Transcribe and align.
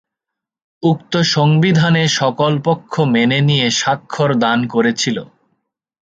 উক্ত 0.83 1.13
সংবিধানে 1.31 2.03
সকল 2.19 2.53
পক্ষ 2.65 2.93
মেনে 3.13 3.39
নিয়ে 3.41 3.67
স্বাক্ষর 3.71 4.29
দান 4.43 4.59
করেছিল। 4.67 5.17